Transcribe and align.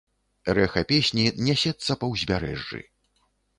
Рэха 0.57 0.83
песні 0.91 1.27
нясецца 1.49 1.99
па 2.01 2.11
ўзбярэжжы. 2.15 2.83